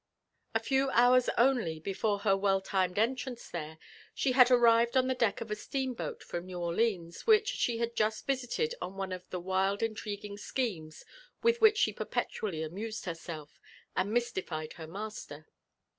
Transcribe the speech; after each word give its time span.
A 0.55 0.59
few 0.59 0.89
hours 0.89 1.29
only 1.37 1.79
before 1.79 2.17
her 2.21 2.35
well 2.35 2.59
timed 2.59 2.97
entrance 2.97 3.47
there, 3.51 3.77
she 4.15 4.31
had 4.31 4.49
ar 4.49 4.57
rived 4.57 4.97
on 4.97 5.05
the 5.05 5.13
deck 5.13 5.41
of 5.41 5.51
a 5.51 5.55
steam 5.55 5.93
boat 5.93 6.23
from 6.23 6.47
New 6.47 6.59
Orleans, 6.59 7.27
which 7.27 7.47
she 7.49 7.77
had 7.77 7.95
just 7.95 8.25
visited 8.25 8.73
on 8.81 8.97
one 8.97 9.11
of 9.11 9.29
the 9.29 9.39
wild 9.39 9.83
intriguing 9.83 10.39
schemes 10.39 11.05
with 11.43 11.61
which 11.61 11.77
she 11.77 11.93
perpetually 11.93 12.63
amused 12.63 13.05
herself, 13.05 13.59
and 13.95 14.11
mystified 14.11 14.73
her 14.73 14.87
master. 14.87 15.45